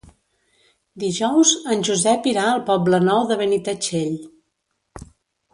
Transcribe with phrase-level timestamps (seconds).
[1.03, 4.17] Dijous en Josep irà al Poble Nou de Benitatxell.